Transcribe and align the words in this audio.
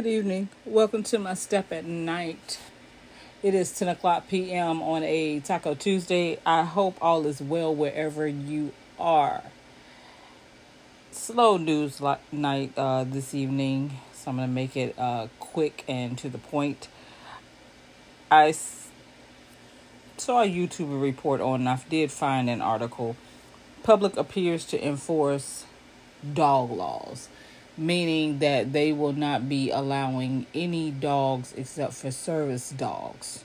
Good 0.00 0.08
evening. 0.08 0.48
Welcome 0.64 1.02
to 1.02 1.18
my 1.18 1.34
step 1.34 1.70
at 1.70 1.84
night. 1.84 2.58
It 3.42 3.52
is 3.52 3.70
10 3.78 3.88
o'clock 3.88 4.28
p.m. 4.28 4.80
on 4.80 5.02
a 5.02 5.40
Taco 5.40 5.74
Tuesday. 5.74 6.38
I 6.46 6.62
hope 6.62 6.96
all 7.02 7.26
is 7.26 7.42
well 7.42 7.74
wherever 7.74 8.26
you 8.26 8.72
are. 8.98 9.42
Slow 11.10 11.58
news 11.58 12.00
night 12.32 12.72
uh, 12.78 13.04
this 13.04 13.34
evening, 13.34 13.98
so 14.14 14.30
I'm 14.30 14.38
going 14.38 14.48
to 14.48 14.54
make 14.54 14.74
it 14.74 14.98
uh, 14.98 15.26
quick 15.38 15.84
and 15.86 16.16
to 16.16 16.30
the 16.30 16.38
point. 16.38 16.88
I 18.30 18.52
saw 20.16 20.40
a 20.40 20.48
YouTube 20.48 20.98
report 20.98 21.42
on, 21.42 21.66
I 21.66 21.78
did 21.90 22.10
find 22.10 22.48
an 22.48 22.62
article. 22.62 23.16
Publix 23.84 24.16
appears 24.16 24.64
to 24.64 24.82
enforce 24.82 25.66
dog 26.32 26.70
laws 26.70 27.28
meaning 27.80 28.40
that 28.40 28.74
they 28.74 28.92
will 28.92 29.14
not 29.14 29.48
be 29.48 29.70
allowing 29.70 30.44
any 30.54 30.90
dogs 30.90 31.54
except 31.56 31.94
for 31.94 32.10
service 32.10 32.70
dogs. 32.70 33.42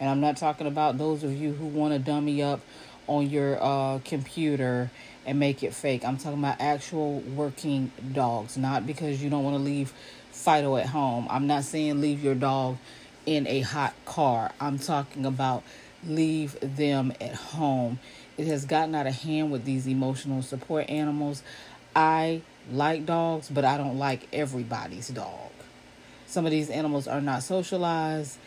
And 0.00 0.08
I'm 0.08 0.20
not 0.20 0.38
talking 0.38 0.66
about 0.66 0.96
those 0.96 1.22
of 1.22 1.32
you 1.32 1.52
who 1.52 1.66
want 1.66 1.92
to 1.92 1.98
dummy 1.98 2.42
up 2.42 2.60
on 3.06 3.28
your 3.28 3.62
uh, 3.62 3.98
computer 4.02 4.90
and 5.26 5.38
make 5.38 5.62
it 5.62 5.74
fake. 5.74 6.06
I'm 6.06 6.16
talking 6.16 6.38
about 6.38 6.58
actual 6.58 7.20
working 7.20 7.92
dogs, 8.14 8.56
not 8.56 8.86
because 8.86 9.22
you 9.22 9.28
don't 9.28 9.44
want 9.44 9.56
to 9.56 9.62
leave 9.62 9.92
Fido 10.32 10.76
at 10.76 10.86
home. 10.86 11.26
I'm 11.28 11.46
not 11.46 11.64
saying 11.64 12.00
leave 12.00 12.24
your 12.24 12.34
dog 12.34 12.78
in 13.26 13.46
a 13.46 13.60
hot 13.60 13.92
car. 14.06 14.52
I'm 14.58 14.78
talking 14.78 15.26
about 15.26 15.64
leave 16.02 16.56
them 16.62 17.12
at 17.20 17.34
home. 17.34 17.98
It 18.38 18.46
has 18.46 18.64
gotten 18.64 18.94
out 18.94 19.06
of 19.06 19.20
hand 19.20 19.52
with 19.52 19.66
these 19.66 19.86
emotional 19.86 20.40
support 20.40 20.88
animals. 20.88 21.42
I 21.94 22.40
like 22.72 23.06
dogs, 23.06 23.48
but 23.48 23.64
I 23.64 23.76
don't 23.76 23.98
like 23.98 24.28
everybody's 24.32 25.08
dog. 25.08 25.50
Some 26.26 26.46
of 26.46 26.52
these 26.52 26.70
animals 26.70 27.08
are 27.08 27.20
not 27.20 27.42
socialized. 27.42 28.38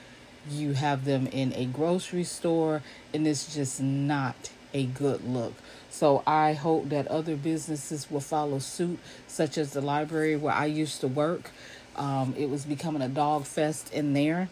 You 0.50 0.74
have 0.74 1.06
them 1.06 1.28
in 1.28 1.54
a 1.54 1.66
grocery 1.66 2.24
store, 2.24 2.82
and 3.14 3.28
it's 3.28 3.54
just 3.54 3.82
not 3.82 4.52
a 4.74 4.86
good 4.86 5.24
look. 5.26 5.54
So 5.90 6.24
I 6.26 6.54
hope 6.54 6.90
that 6.90 7.08
other 7.08 7.36
businesses 7.36 8.10
will 8.10 8.20
follow 8.20 8.60
suit, 8.60 9.00
such 9.28 9.58
as 9.58 9.74
the 9.74 9.82
library 9.82 10.36
where 10.36 10.54
I 10.54 10.66
used 10.66 11.02
to 11.02 11.08
work. 11.08 11.52
Um, 11.96 12.34
it 12.38 12.50
was 12.50 12.66
becoming 12.66 13.02
a 13.02 13.10
dog 13.10 13.46
fest 13.46 13.94
in 13.94 14.14
there. 14.14 14.50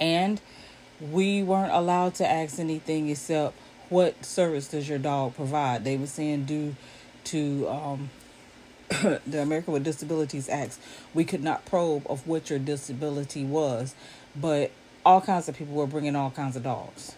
And 0.00 0.40
we 1.00 1.42
weren't 1.42 1.72
allowed 1.72 2.14
to 2.16 2.26
ask 2.30 2.58
anything 2.58 3.10
except 3.10 3.56
what 3.90 4.24
service 4.24 4.68
does 4.68 4.88
your 4.88 4.98
dog 4.98 5.36
provide. 5.36 5.84
They 5.84 5.96
were 5.96 6.06
saying 6.06 6.46
due 6.46 6.74
to 7.24 7.68
um, 7.68 8.10
the 9.26 9.40
American 9.40 9.72
with 9.72 9.84
Disabilities 9.84 10.48
Act, 10.48 10.78
we 11.14 11.24
could 11.24 11.42
not 11.42 11.64
probe 11.64 12.06
of 12.08 12.26
what 12.26 12.50
your 12.50 12.58
disability 12.58 13.44
was, 13.44 13.94
but 14.36 14.70
all 15.04 15.20
kinds 15.20 15.48
of 15.48 15.56
people 15.56 15.74
were 15.74 15.86
bringing 15.86 16.16
all 16.16 16.30
kinds 16.30 16.56
of 16.56 16.62
dogs. 16.62 17.14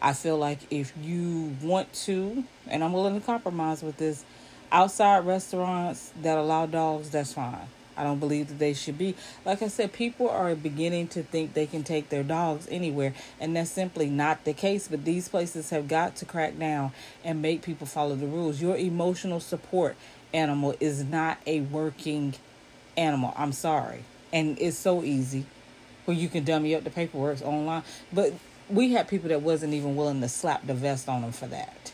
I 0.00 0.12
feel 0.12 0.36
like 0.36 0.58
if 0.70 0.92
you 1.00 1.56
want 1.62 1.92
to, 2.04 2.44
and 2.68 2.84
I'm 2.84 2.92
willing 2.92 3.18
to 3.18 3.24
compromise 3.24 3.82
with 3.82 3.96
this, 3.96 4.24
outside 4.70 5.26
restaurants 5.26 6.12
that 6.22 6.36
allow 6.36 6.66
dogs, 6.66 7.10
that's 7.10 7.32
fine. 7.32 7.68
I 7.96 8.04
don't 8.04 8.20
believe 8.20 8.48
that 8.48 8.58
they 8.58 8.74
should 8.74 8.98
be. 8.98 9.14
Like 9.44 9.62
I 9.62 9.68
said, 9.68 9.92
people 9.92 10.28
are 10.28 10.54
beginning 10.54 11.08
to 11.08 11.22
think 11.22 11.54
they 11.54 11.66
can 11.66 11.82
take 11.82 12.08
their 12.08 12.22
dogs 12.22 12.66
anywhere, 12.70 13.14
and 13.40 13.56
that's 13.56 13.70
simply 13.70 14.08
not 14.08 14.44
the 14.44 14.52
case. 14.52 14.88
But 14.88 15.04
these 15.04 15.28
places 15.28 15.70
have 15.70 15.88
got 15.88 16.16
to 16.16 16.24
crack 16.24 16.58
down 16.58 16.92
and 17.24 17.42
make 17.42 17.62
people 17.62 17.86
follow 17.86 18.14
the 18.14 18.26
rules. 18.26 18.60
Your 18.60 18.76
emotional 18.76 19.40
support 19.40 19.96
animal 20.32 20.74
is 20.80 21.04
not 21.04 21.38
a 21.46 21.60
working 21.60 22.34
animal. 22.96 23.32
I'm 23.36 23.52
sorry. 23.52 24.04
And 24.32 24.58
it's 24.60 24.76
so 24.76 25.02
easy 25.02 25.46
where 26.04 26.16
you 26.16 26.28
can 26.28 26.44
dummy 26.44 26.74
up 26.74 26.84
the 26.84 26.90
paperwork 26.90 27.42
online. 27.42 27.82
But 28.12 28.32
we 28.68 28.92
had 28.92 29.08
people 29.08 29.28
that 29.28 29.42
wasn't 29.42 29.74
even 29.74 29.96
willing 29.96 30.20
to 30.20 30.28
slap 30.28 30.66
the 30.66 30.74
vest 30.74 31.08
on 31.08 31.22
them 31.22 31.32
for 31.32 31.46
that. 31.46 31.92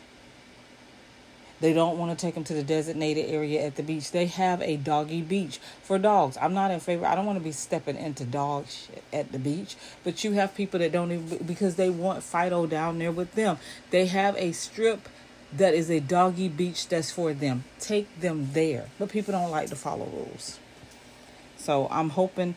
They 1.62 1.72
don't 1.72 1.96
want 1.96 2.10
to 2.10 2.26
take 2.26 2.34
them 2.34 2.42
to 2.44 2.54
the 2.54 2.64
designated 2.64 3.30
area 3.30 3.64
at 3.64 3.76
the 3.76 3.84
beach. 3.84 4.10
They 4.10 4.26
have 4.26 4.60
a 4.62 4.76
doggy 4.76 5.22
beach 5.22 5.60
for 5.84 5.96
dogs. 5.96 6.36
I'm 6.42 6.54
not 6.54 6.72
in 6.72 6.80
favor. 6.80 7.06
I 7.06 7.14
don't 7.14 7.24
want 7.24 7.38
to 7.38 7.44
be 7.44 7.52
stepping 7.52 7.96
into 7.96 8.24
dog 8.24 8.66
shit 8.66 9.04
at 9.12 9.30
the 9.30 9.38
beach. 9.38 9.76
But 10.02 10.24
you 10.24 10.32
have 10.32 10.56
people 10.56 10.80
that 10.80 10.90
don't 10.90 11.12
even 11.12 11.46
because 11.46 11.76
they 11.76 11.88
want 11.88 12.24
Fido 12.24 12.66
down 12.66 12.98
there 12.98 13.12
with 13.12 13.36
them. 13.36 13.58
They 13.90 14.06
have 14.06 14.36
a 14.38 14.50
strip 14.50 15.08
that 15.52 15.72
is 15.72 15.88
a 15.88 16.00
doggy 16.00 16.48
beach 16.48 16.88
that's 16.88 17.12
for 17.12 17.32
them. 17.32 17.62
Take 17.78 18.20
them 18.20 18.48
there. 18.54 18.88
But 18.98 19.10
people 19.10 19.30
don't 19.30 19.52
like 19.52 19.68
to 19.68 19.76
follow 19.76 20.06
rules. 20.06 20.58
So 21.58 21.86
I'm 21.92 22.10
hoping 22.10 22.56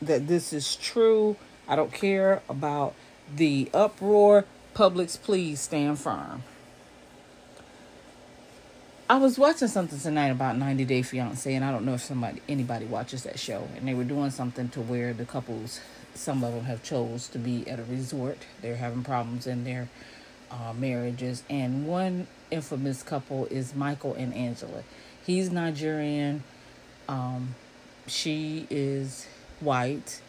that 0.00 0.26
this 0.26 0.54
is 0.54 0.74
true. 0.74 1.36
I 1.68 1.76
don't 1.76 1.92
care 1.92 2.40
about 2.48 2.94
the 3.36 3.68
uproar. 3.74 4.46
Publix, 4.74 5.20
please 5.20 5.60
stand 5.60 5.98
firm. 5.98 6.44
I 9.10 9.16
was 9.16 9.38
watching 9.38 9.68
something 9.68 9.98
tonight 9.98 10.26
about 10.26 10.58
90 10.58 10.84
Day 10.84 11.00
Fiance, 11.00 11.54
and 11.54 11.64
I 11.64 11.72
don't 11.72 11.86
know 11.86 11.94
if 11.94 12.02
somebody 12.02 12.42
anybody 12.46 12.84
watches 12.84 13.22
that 13.22 13.38
show. 13.38 13.66
And 13.74 13.88
they 13.88 13.94
were 13.94 14.04
doing 14.04 14.30
something 14.30 14.68
to 14.70 14.82
where 14.82 15.14
the 15.14 15.24
couples, 15.24 15.80
some 16.12 16.44
of 16.44 16.52
them 16.52 16.64
have 16.64 16.82
chose 16.82 17.26
to 17.28 17.38
be 17.38 17.66
at 17.70 17.80
a 17.80 17.84
resort. 17.84 18.36
They're 18.60 18.76
having 18.76 19.04
problems 19.04 19.46
in 19.46 19.64
their 19.64 19.88
uh, 20.50 20.74
marriages, 20.74 21.42
and 21.48 21.86
one 21.86 22.26
infamous 22.50 23.02
couple 23.02 23.46
is 23.46 23.74
Michael 23.74 24.12
and 24.12 24.34
Angela. 24.34 24.82
He's 25.24 25.50
Nigerian. 25.50 26.44
Um, 27.08 27.54
she 28.06 28.66
is 28.68 29.26
white, 29.60 30.20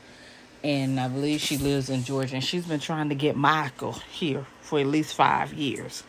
and 0.64 1.02
I 1.02 1.10
believe 1.10 1.42
she 1.42 1.58
lives 1.58 1.90
in 1.90 2.06
Georgia. 2.06 2.36
And 2.36 2.44
she's 2.46 2.66
been 2.66 2.80
trying 2.80 3.10
to 3.10 3.16
get 3.16 3.36
Michael 3.36 3.92
here 4.10 4.46
for 4.62 4.80
at 4.80 4.88
least 4.88 5.16
five 5.16 5.54
years 5.54 6.04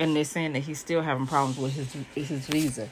and 0.00 0.16
they're 0.16 0.24
saying 0.24 0.54
that 0.54 0.60
he's 0.60 0.80
still 0.80 1.02
having 1.02 1.26
problems 1.26 1.58
with 1.58 1.74
his 1.74 2.28
his 2.28 2.46
visa. 2.46 2.88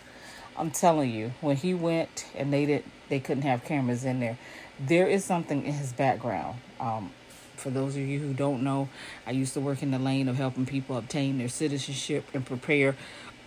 I'm 0.57 0.71
telling 0.71 1.11
you, 1.11 1.33
when 1.41 1.57
he 1.57 1.75
went 1.75 2.27
and 2.37 2.53
they 2.53 2.67
did 2.67 2.85
they 3.09 3.21
couldn't 3.21 3.43
have 3.43 3.65
cameras 3.65 4.05
in 4.05 4.21
there. 4.21 4.39
There 4.79 5.07
is 5.09 5.25
something 5.25 5.65
in 5.65 5.73
his 5.73 5.93
background. 5.93 6.59
Um, 6.79 7.11
for 7.57 7.71
those 7.71 7.97
of 7.97 8.03
you 8.03 8.21
who 8.21 8.35
don't 8.35 8.63
know, 8.63 8.89
I 9.27 9.33
used 9.33 9.55
to 9.55 9.61
work 9.61 9.83
in 9.83 9.91
the 9.91 9.99
lane 9.99 10.29
of 10.29 10.37
helping 10.37 10.67
people 10.67 10.97
obtain 10.97 11.39
their 11.39 11.49
citizenship 11.49 12.25
and 12.35 12.47
prepare 12.47 12.95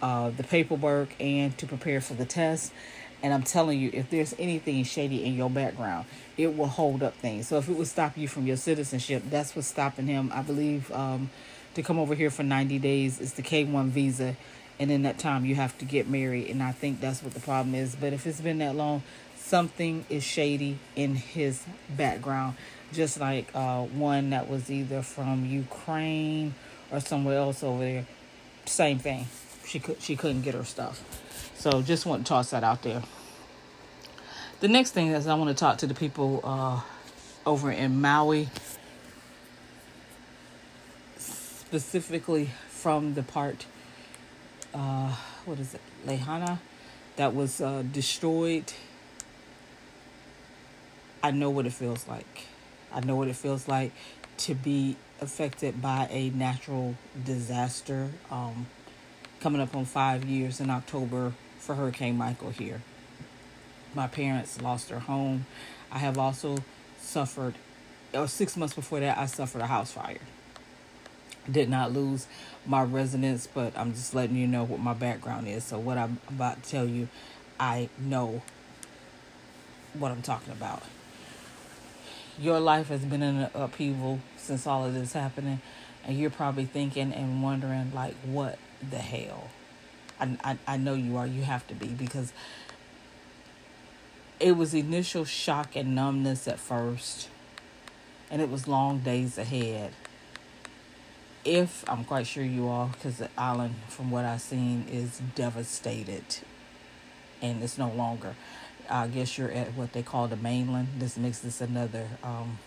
uh, 0.02 0.32
the 0.32 0.44
paperwork 0.44 1.16
and 1.22 1.58
to 1.60 1.66
prepare 1.66 2.02
for 2.02 2.16
the 2.16 2.26
test. 2.26 2.74
And 3.24 3.34
I'm 3.34 3.44
telling 3.44 3.80
you, 3.80 3.92
if 3.94 4.10
there's 4.10 4.34
anything 4.40 4.84
shady 4.84 5.24
in 5.24 5.36
your 5.36 5.50
background, 5.50 6.08
it 6.38 6.58
will 6.58 6.68
hold 6.68 7.04
up 7.04 7.14
things. 7.16 7.48
So 7.48 7.60
if 7.60 7.70
it 7.70 7.78
would 7.78 7.88
stop 7.88 8.18
you 8.18 8.28
from 8.28 8.48
your 8.48 8.58
citizenship, 8.58 9.24
that's 9.30 9.56
what's 9.56 9.68
stopping 9.68 10.08
him. 10.08 10.32
I 10.34 10.42
believe 10.42 10.92
um, 10.92 11.30
to 11.76 11.84
come 11.84 12.00
over 12.00 12.16
here 12.16 12.30
for 12.30 12.44
90 12.44 12.80
days 12.80 13.20
is 13.20 13.34
the 13.34 13.42
K1 13.42 13.90
visa. 13.90 14.36
And 14.80 14.92
in 14.92 15.04
that 15.04 15.20
time, 15.20 15.46
you 15.46 15.56
have 15.56 15.78
to 15.78 15.86
get 15.86 16.09
married. 16.09 16.50
And 16.50 16.64
I 16.64 16.72
think 16.72 17.02
that's 17.02 17.22
what 17.22 17.34
the 17.34 17.40
problem 17.40 17.76
is. 17.76 17.96
But 17.96 18.14
if 18.14 18.26
it's 18.26 18.42
been 18.42 18.58
that 18.59 18.76
long, 18.76 19.04
something 19.36 20.06
is 20.10 20.24
shady 20.24 20.80
in 20.96 21.16
his 21.16 21.64
background. 21.90 22.56
Just 22.92 23.20
like 23.20 23.48
uh, 23.54 23.84
one 23.84 24.31
that 24.31 24.50
was 24.50 24.72
either 24.72 25.02
from 25.02 25.46
Ukraine 25.46 26.56
or 26.92 27.00
somewhere 27.00 27.38
else 27.38 27.64
over 27.64 27.80
there. 27.80 28.08
Same 28.66 29.00
thing. 29.00 29.28
She 29.66 29.80
could 29.80 30.02
she 30.02 30.16
couldn't 30.16 30.42
get 30.42 30.56
her 30.56 30.66
stuff. 30.66 31.04
So 31.56 31.81
just 31.81 32.06
want 32.06 32.26
to 32.26 32.30
toss 32.30 32.50
that 32.50 32.64
out 32.64 32.81
there. 32.81 33.01
The 34.60 34.68
next 34.68 34.92
thing 34.92 35.07
is 35.07 35.28
I 35.28 35.36
want 35.36 35.50
to 35.50 35.56
talk 35.56 35.78
to 35.80 35.88
the 35.88 35.94
people 35.94 36.42
uh, 36.44 36.81
over 37.45 37.72
in 37.72 38.01
Maui 38.01 38.50
specifically 41.71 42.50
from 42.68 43.13
the 43.13 43.23
part, 43.23 43.65
uh, 44.73 45.15
what 45.45 45.57
is 45.57 45.73
it, 45.73 45.79
Lahaina, 46.06 46.59
that 47.15 47.33
was 47.33 47.62
uh, 47.62 47.81
destroyed. 47.94 48.73
I 51.23 51.31
know 51.31 51.50
what 51.50 51.65
it 51.65 51.71
feels 51.71 52.09
like. 52.09 52.47
I 52.91 53.00
know 53.00 53.15
what 53.15 53.29
it 53.29 53.38
feels 53.38 53.69
like 53.69 53.94
to 54.39 54.53
be 54.53 54.97
affected 55.21 55.81
by 55.81 56.09
a 56.12 56.29
natural 56.31 56.95
disaster. 57.23 58.09
Um, 58.29 58.65
coming 59.39 59.62
up 59.62 59.73
on 59.73 59.85
five 59.85 60.25
years 60.25 60.59
in 60.59 60.69
October 60.69 61.31
for 61.57 61.75
Hurricane 61.75 62.18
Michael 62.18 62.50
here. 62.50 62.81
My 63.95 64.07
parents 64.07 64.62
lost 64.62 64.89
their 64.89 65.00
home. 65.00 65.45
I 65.89 66.00
have 66.00 66.18
also 66.18 66.57
suffered, 67.00 67.56
or 68.13 68.27
six 68.27 68.57
months 68.57 68.75
before 68.75 69.00
that, 69.00 69.18
I 69.18 69.25
suffered 69.25 69.62
a 69.62 69.68
house 69.68 69.94
fire 69.94 70.19
did 71.50 71.70
not 71.70 71.92
lose 71.92 72.28
my 72.66 72.84
residence, 72.84 73.48
but 73.48 73.78
I'm 73.78 73.94
just 73.94 74.14
letting 74.14 74.36
you 74.36 74.48
know 74.48 74.64
what 74.64 74.80
my 74.80 74.94
background 74.94 75.48
is. 75.48 75.64
So, 75.64 75.80
what 75.80 75.98
I'm 75.98 76.20
about 76.30 76.64
to 76.64 76.70
tell 76.70 76.86
you, 76.86 77.08
I 77.60 77.90
know 77.98 78.42
what 79.94 80.12
I'm 80.12 80.22
talking 80.22 80.52
about. 80.54 80.84
Your 82.40 82.60
life 82.60 82.88
has 82.88 83.02
been 83.02 83.22
in 83.22 83.38
an 83.38 83.50
upheaval 83.54 84.20
since 84.38 84.66
all 84.66 84.86
of 84.86 84.94
this 84.94 85.14
happening, 85.14 85.62
and 86.06 86.18
you're 86.18 86.30
probably 86.30 86.66
thinking 86.66 87.14
and 87.14 87.44
wondering, 87.44 87.92
like, 87.94 88.16
what 88.24 88.58
the 88.90 88.98
hell? 88.98 89.50
I, 90.20 90.38
I, 90.44 90.58
I 90.68 90.78
know 90.78 90.94
you 90.94 91.18
are. 91.18 91.28
You 91.28 91.44
have 91.44 91.68
to 91.68 91.74
be 91.74 91.88
because 91.88 92.32
it 94.40 94.54
was 94.54 94.74
initial 94.74 95.26
shock 95.26 95.76
and 95.76 95.94
numbness 95.94 96.48
at 96.48 96.60
first, 96.60 97.30
and 98.30 98.42
it 98.42 98.50
was 98.50 98.68
long 98.68 99.00
days 99.00 99.38
ahead. 99.38 99.94
If 101.44 101.84
I'm 101.90 102.04
quite 102.04 102.28
sure 102.28 102.44
you 102.44 102.70
all, 102.70 102.88
because 102.94 103.18
the 103.18 103.30
island, 103.36 103.76
from 103.88 104.12
what 104.12 104.26
I've 104.26 104.42
seen, 104.42 104.86
is 104.92 105.22
devastated, 105.34 106.24
and 107.42 107.64
it's 107.64 107.80
no 107.80 107.90
longer. 107.90 108.36
I 108.88 109.08
guess 109.08 109.38
you're 109.38 109.52
at 109.52 109.74
what 109.74 109.94
they 109.94 110.04
call 110.04 110.28
the 110.28 110.36
mainland. 110.36 110.90
This 111.00 111.18
makes 111.18 111.40
this 111.40 111.60
another 111.60 112.08
um, 112.24 112.60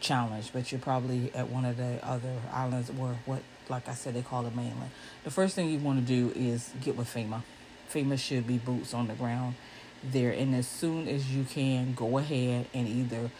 challenge, 0.00 0.50
but 0.52 0.70
you're 0.70 0.80
probably 0.80 1.34
at 1.34 1.48
one 1.48 1.64
of 1.64 1.78
the 1.78 1.98
other 2.06 2.34
islands 2.52 2.92
where 2.92 3.16
what, 3.24 3.40
like 3.70 3.88
I 3.88 3.94
said, 3.94 4.12
they 4.12 4.22
call 4.22 4.42
the 4.42 4.50
mainland. 4.50 4.90
The 5.22 5.30
first 5.30 5.54
thing 5.54 5.70
you 5.70 5.78
want 5.78 6.00
to 6.00 6.04
do 6.04 6.32
is 6.38 6.70
get 6.82 6.96
with 6.96 7.08
FEMA. 7.12 7.42
FEMA 7.90 8.18
should 8.18 8.46
be 8.46 8.58
boots 8.58 8.92
on 8.92 9.08
the 9.08 9.14
ground 9.14 9.54
there, 10.02 10.32
and 10.32 10.54
as 10.54 10.66
soon 10.66 11.08
as 11.08 11.34
you 11.34 11.44
can, 11.44 11.94
go 11.94 12.18
ahead 12.18 12.66
and 12.74 12.86
either 12.86 13.30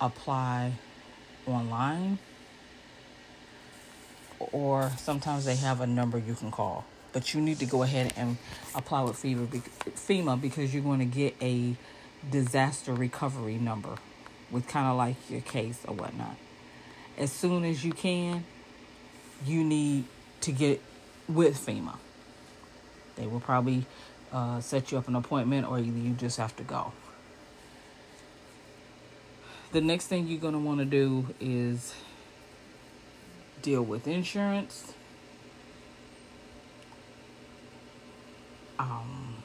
apply 0.00 0.72
online 1.46 2.18
or 4.52 4.90
sometimes 4.96 5.44
they 5.44 5.56
have 5.56 5.80
a 5.80 5.86
number 5.86 6.18
you 6.18 6.34
can 6.34 6.50
call. 6.50 6.84
But 7.12 7.34
you 7.34 7.40
need 7.40 7.58
to 7.58 7.66
go 7.66 7.82
ahead 7.82 8.14
and 8.16 8.38
apply 8.74 9.02
with 9.02 9.22
FEMA 9.22 10.40
because 10.40 10.72
you're 10.72 10.82
going 10.82 11.00
to 11.00 11.04
get 11.04 11.34
a 11.42 11.76
disaster 12.30 12.94
recovery 12.94 13.58
number 13.58 13.96
with 14.50 14.66
kind 14.66 14.86
of 14.86 14.96
like 14.96 15.16
your 15.30 15.40
case 15.40 15.80
or 15.86 15.94
whatnot. 15.94 16.36
As 17.18 17.30
soon 17.30 17.64
as 17.64 17.84
you 17.84 17.92
can, 17.92 18.44
you 19.44 19.62
need 19.64 20.04
to 20.40 20.52
get 20.52 20.80
with 21.28 21.64
FEMA. 21.64 21.96
They 23.16 23.26
will 23.26 23.40
probably 23.40 23.86
uh, 24.32 24.60
set 24.60 24.90
you 24.90 24.98
up 24.98 25.08
an 25.08 25.16
appointment 25.16 25.68
or 25.68 25.78
you 25.78 26.14
just 26.14 26.38
have 26.38 26.56
to 26.56 26.62
go. 26.62 26.92
The 29.72 29.80
next 29.80 30.06
thing 30.06 30.28
you're 30.28 30.40
going 30.40 30.52
to 30.54 30.58
want 30.58 30.80
to 30.80 30.84
do 30.84 31.26
is 31.40 31.94
deal 33.62 33.82
with 33.82 34.06
insurance. 34.06 34.92
Um, 38.78 39.36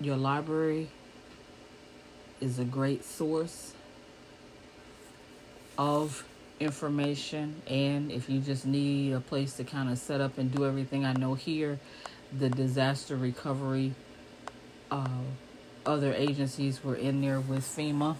your 0.00 0.16
library 0.16 0.90
is 2.40 2.58
a 2.58 2.64
great 2.64 3.04
source 3.04 3.72
of 5.76 6.24
information 6.60 7.62
and 7.68 8.10
if 8.10 8.28
you 8.28 8.40
just 8.40 8.66
need 8.66 9.12
a 9.12 9.20
place 9.20 9.54
to 9.54 9.64
kind 9.64 9.88
of 9.88 9.96
set 9.96 10.20
up 10.20 10.36
and 10.38 10.52
do 10.52 10.66
everything 10.66 11.04
i 11.04 11.12
know 11.12 11.34
here 11.34 11.78
the 12.36 12.48
disaster 12.50 13.16
recovery 13.16 13.94
uh, 14.90 15.06
other 15.86 16.12
agencies 16.14 16.82
were 16.82 16.96
in 16.96 17.20
there 17.20 17.38
with 17.40 17.62
fema 17.62 18.16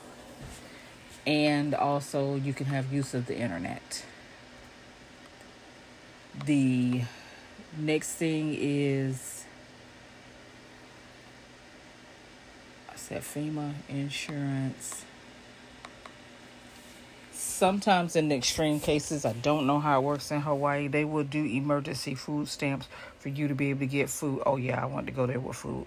and 1.26 1.75
also 1.75 2.35
you 2.37 2.53
can 2.53 2.67
have 2.67 2.93
use 2.93 3.15
of 3.15 3.26
the 3.26 3.37
internet 3.37 4.05
the 6.44 7.03
next 7.76 8.15
thing 8.15 8.56
is 8.59 9.44
i 12.91 12.97
said 12.97 13.23
fema 13.23 13.73
insurance 13.88 15.05
sometimes 17.59 18.14
in 18.14 18.29
the 18.29 18.37
extreme 18.37 18.79
cases, 18.79 19.25
I 19.25 19.32
don't 19.32 19.67
know 19.67 19.81
how 19.81 20.00
it 20.00 20.05
works 20.05 20.31
in 20.31 20.41
Hawaii, 20.41 20.87
they 20.87 21.05
will 21.05 21.25
do 21.25 21.44
emergency 21.44 22.14
food 22.14 22.47
stamps 22.47 22.87
for 23.19 23.31
you 23.31 23.49
to 23.49 23.55
be 23.55 23.71
able 23.71 23.81
to 23.81 23.87
get 23.87 24.09
food. 24.09 24.43
Oh, 24.47 24.56
yeah, 24.56 24.81
I 24.81 24.87
want 24.87 25.06
to 25.06 25.12
go 25.12 25.26
there 25.26 25.41
with 25.41 25.56
food. 25.56 25.87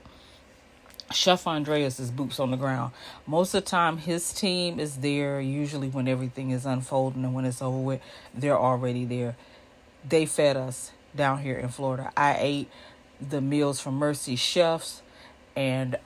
Chef 1.11 1.43
Andrés 1.45 1.99
is 1.99 2.11
boots 2.11 2.39
on 2.39 2.51
the 2.51 2.57
ground. 2.57 2.93
Most 3.27 3.53
of 3.53 3.63
the 3.63 3.69
time, 3.69 3.97
his 3.97 4.33
team 4.33 4.79
is 4.79 4.97
there. 4.97 5.39
Usually, 5.39 5.89
when 5.89 6.07
everything 6.07 6.51
is 6.51 6.65
unfolding 6.65 7.23
and 7.23 7.33
when 7.33 7.45
it's 7.45 7.61
over 7.61 7.77
with, 7.77 8.01
they're 8.33 8.57
already 8.57 9.05
there. 9.05 9.35
They 10.07 10.25
fed 10.25 10.57
us 10.57 10.91
down 11.15 11.39
here 11.39 11.57
in 11.57 11.69
Florida. 11.69 12.11
I 12.15 12.35
ate 12.39 12.69
the 13.21 13.41
meals 13.41 13.79
from 13.79 13.95
Mercy 13.95 14.35
Chefs 14.35 15.01
and 15.55 15.97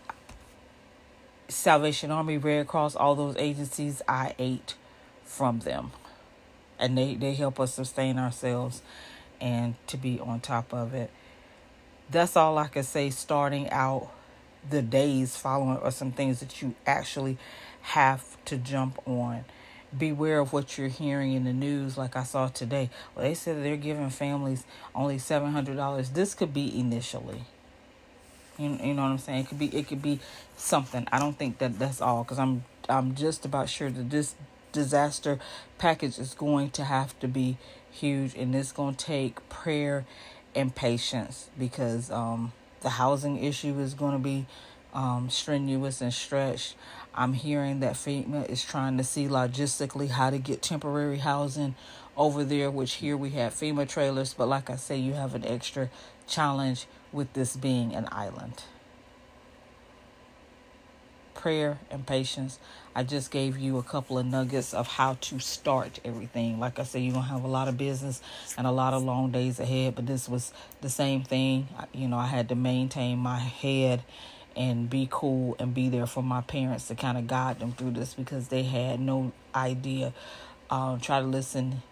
Salvation 1.47 2.11
Army, 2.11 2.37
Red 2.37 2.67
Cross, 2.67 2.95
all 2.95 3.15
those 3.15 3.35
agencies. 3.37 4.01
I 4.07 4.35
ate 4.39 4.75
from 5.23 5.59
them. 5.59 5.91
And 6.77 6.97
they, 6.97 7.15
they 7.15 7.33
help 7.35 7.59
us 7.59 7.73
sustain 7.73 8.17
ourselves 8.17 8.81
and 9.39 9.75
to 9.87 9.97
be 9.97 10.19
on 10.19 10.39
top 10.39 10.73
of 10.73 10.93
it. 10.93 11.09
That's 12.09 12.35
all 12.35 12.57
I 12.57 12.67
can 12.67 12.83
say 12.83 13.09
starting 13.09 13.69
out 13.69 14.11
the 14.69 14.81
days 14.81 15.35
following 15.35 15.77
are 15.77 15.91
some 15.91 16.11
things 16.11 16.39
that 16.39 16.61
you 16.61 16.75
actually 16.85 17.37
have 17.81 18.43
to 18.45 18.57
jump 18.57 18.99
on. 19.07 19.45
Beware 19.97 20.39
of 20.39 20.51
what 20.51 20.77
you're 20.77 20.89
hearing 20.89 21.33
in 21.33 21.45
the 21.45 21.53
news, 21.53 21.97
like 21.97 22.15
I 22.15 22.23
saw 22.23 22.47
today. 22.47 22.89
Well, 23.15 23.23
they 23.23 23.33
said 23.33 23.63
they're 23.63 23.77
giving 23.77 24.09
families 24.09 24.65
only 24.93 25.17
seven 25.19 25.51
hundred 25.51 25.77
dollars. 25.77 26.09
This 26.09 26.33
could 26.33 26.53
be 26.53 26.77
initially. 26.77 27.43
You, 28.57 28.77
you 28.81 28.93
know 28.93 29.03
what 29.03 29.09
I'm 29.09 29.17
saying? 29.17 29.39
It 29.39 29.47
could 29.49 29.59
be 29.59 29.67
it 29.67 29.87
could 29.87 30.01
be 30.01 30.19
something. 30.57 31.07
I 31.11 31.19
don't 31.19 31.37
think 31.37 31.59
that 31.59 31.79
that's 31.79 32.01
all 32.01 32.23
because 32.23 32.39
I'm 32.39 32.63
I'm 32.89 33.15
just 33.15 33.45
about 33.45 33.69
sure 33.69 33.89
that 33.89 34.09
this 34.09 34.35
disaster 34.71 35.39
package 35.77 36.19
is 36.19 36.33
going 36.33 36.69
to 36.71 36.83
have 36.83 37.17
to 37.19 37.27
be 37.27 37.57
huge 37.91 38.35
and 38.35 38.53
it's 38.53 38.73
going 38.73 38.95
to 38.95 39.05
take 39.05 39.47
prayer 39.47 40.05
and 40.53 40.75
patience 40.75 41.49
because 41.57 42.11
um, 42.11 42.51
the 42.85 42.91
housing 42.91 43.43
issue 43.43 43.79
is 43.79 43.95
going 43.95 44.13
to 44.13 44.19
be 44.19 44.45
um, 44.93 45.27
strenuous 45.31 46.01
and 46.01 46.13
stretched. 46.13 46.75
I'm 47.15 47.33
hearing 47.33 47.79
that 47.79 47.95
FEMA 47.95 48.47
is 48.47 48.63
trying 48.63 48.99
to 48.99 49.03
see 49.03 49.25
logistically 49.27 50.09
how 50.09 50.29
to 50.29 50.37
get 50.37 50.61
temporary 50.61 51.17
housing 51.17 51.73
over 52.15 52.43
there, 52.43 52.69
which 52.69 52.93
here 52.95 53.17
we 53.17 53.31
have 53.31 53.55
FEMA 53.55 53.89
trailers, 53.89 54.35
but 54.35 54.47
like 54.47 54.69
I 54.69 54.75
say, 54.75 54.97
you 54.97 55.13
have 55.13 55.33
an 55.33 55.43
extra 55.43 55.89
challenge 56.27 56.85
with 57.11 57.33
this 57.33 57.55
being 57.55 57.95
an 57.95 58.07
island 58.11 58.61
prayer 61.33 61.79
and 61.91 62.07
patience. 62.07 62.57
I 62.97 63.03
just 63.03 63.29
gave 63.29 63.57
you 63.57 63.77
a 63.77 63.83
couple 63.83 64.17
of 64.17 64.25
nuggets 64.25 64.73
of 64.73 64.87
how 64.87 65.15
to 65.19 65.39
start 65.39 65.99
everything. 66.05 66.61
Like 66.61 66.79
I 66.79 66.83
said, 66.83 67.01
you're 67.01 67.13
to 67.15 67.19
have 67.19 67.43
a 67.43 67.47
lot 67.47 67.67
of 67.67 67.77
business 67.77 68.21
and 68.57 68.65
a 68.65 68.71
lot 68.71 68.93
of 68.93 69.03
long 69.03 69.31
days 69.31 69.59
ahead, 69.59 69.95
but 69.95 70.07
this 70.07 70.29
was 70.29 70.53
the 70.79 70.89
same 70.89 71.21
thing. 71.21 71.67
You 71.93 72.07
know, 72.07 72.17
I 72.17 72.27
had 72.27 72.47
to 72.49 72.55
maintain 72.55 73.17
my 73.17 73.37
head 73.37 74.03
and 74.55 74.89
be 74.89 75.09
cool 75.11 75.57
and 75.59 75.73
be 75.73 75.89
there 75.89 76.07
for 76.07 76.23
my 76.23 76.39
parents 76.39 76.87
to 76.87 76.95
kind 76.95 77.17
of 77.17 77.27
guide 77.27 77.59
them 77.59 77.73
through 77.73 77.91
this 77.91 78.13
because 78.13 78.47
they 78.47 78.63
had 78.63 79.01
no 79.01 79.33
idea. 79.53 80.13
Um, 80.69 81.01
try 81.01 81.19
to 81.19 81.27
listen 81.27 81.83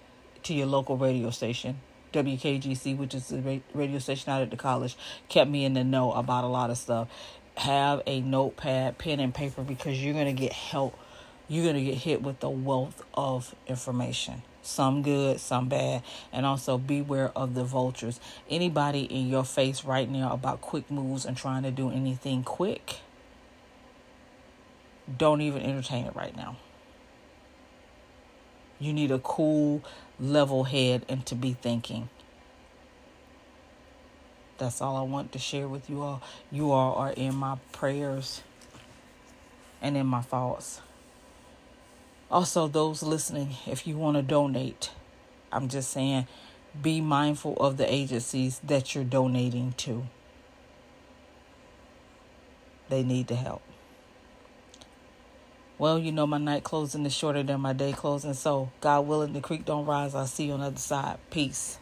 to 0.43 0.53
your 0.53 0.67
local 0.67 0.95
radio 0.95 1.31
station. 1.31 1.81
WKGC, 2.13 2.95
which 2.95 3.13
is 3.13 3.27
the 3.27 3.61
radio 3.73 3.99
station 3.99 4.31
out 4.31 4.41
at 4.41 4.51
the 4.51 4.55
college, 4.55 4.95
kept 5.27 5.49
me 5.49 5.65
in 5.65 5.73
the 5.73 5.83
know 5.83 6.13
about 6.13 6.45
a 6.45 6.47
lot 6.47 6.69
of 6.69 6.77
stuff 6.77 7.09
have 7.57 8.01
a 8.05 8.21
notepad, 8.21 8.97
pen, 8.97 9.19
and 9.19 9.33
paper 9.33 9.61
because 9.61 10.03
you're 10.03 10.13
going 10.13 10.33
to 10.33 10.39
get 10.39 10.53
help. 10.53 10.97
You're 11.47 11.63
going 11.63 11.75
to 11.75 11.83
get 11.83 11.99
hit 11.99 12.21
with 12.21 12.43
a 12.43 12.49
wealth 12.49 13.03
of 13.13 13.53
information. 13.67 14.43
Some 14.61 15.03
good, 15.03 15.39
some 15.39 15.67
bad. 15.67 16.03
And 16.31 16.45
also 16.45 16.77
beware 16.77 17.31
of 17.35 17.53
the 17.53 17.63
vultures. 17.63 18.19
Anybody 18.49 19.01
in 19.01 19.27
your 19.27 19.43
face 19.43 19.83
right 19.83 20.09
now 20.09 20.31
about 20.31 20.61
quick 20.61 20.89
moves 20.89 21.25
and 21.25 21.35
trying 21.35 21.63
to 21.63 21.71
do 21.71 21.91
anything 21.91 22.43
quick, 22.43 22.99
don't 25.17 25.41
even 25.41 25.61
entertain 25.61 26.05
it 26.05 26.15
right 26.15 26.35
now. 26.35 26.57
You 28.79 28.93
need 28.93 29.11
a 29.11 29.19
cool, 29.19 29.83
level 30.19 30.63
head 30.65 31.05
and 31.07 31.25
to 31.27 31.35
be 31.35 31.53
thinking. 31.53 32.09
That's 34.63 34.81
all 34.81 34.95
I 34.95 35.01
want 35.01 35.33
to 35.33 35.39
share 35.39 35.67
with 35.67 35.89
you 35.89 36.01
all. 36.01 36.21
You 36.49 36.71
all 36.71 36.95
are 36.95 37.11
in 37.11 37.35
my 37.35 37.57
prayers 37.73 38.41
and 39.81 39.97
in 39.97 40.07
my 40.07 40.21
thoughts. 40.21 40.79
Also, 42.31 42.69
those 42.69 43.03
listening, 43.03 43.57
if 43.67 43.85
you 43.85 43.97
want 43.97 44.15
to 44.15 44.23
donate, 44.23 44.91
I'm 45.51 45.67
just 45.67 45.91
saying 45.91 46.27
be 46.81 47.01
mindful 47.01 47.57
of 47.57 47.75
the 47.75 47.93
agencies 47.93 48.61
that 48.63 48.95
you're 48.95 49.03
donating 49.03 49.73
to. 49.79 50.05
They 52.87 53.03
need 53.03 53.27
the 53.27 53.35
help. 53.35 53.63
Well, 55.77 55.99
you 55.99 56.13
know, 56.13 56.25
my 56.25 56.37
night 56.37 56.63
closing 56.63 57.05
is 57.05 57.13
shorter 57.13 57.43
than 57.43 57.59
my 57.59 57.73
day 57.73 57.91
closing, 57.91 58.33
so 58.33 58.71
God 58.79 59.07
willing, 59.07 59.33
the 59.33 59.41
creek 59.41 59.65
don't 59.65 59.85
rise. 59.85 60.15
I'll 60.15 60.25
see 60.25 60.45
you 60.45 60.53
on 60.53 60.61
the 60.61 60.67
other 60.67 60.77
side. 60.77 61.17
Peace. 61.31 61.79